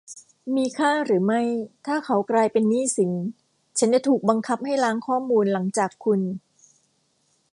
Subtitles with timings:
[0.55, 1.41] มีค่าหรือไม่
[1.85, 3.11] ถ้าเขากลายเป็นหนี้สิน
[3.77, 6.21] ฉันจะถูกบังคับให้ล้างข้อมูลหลังจากคุณ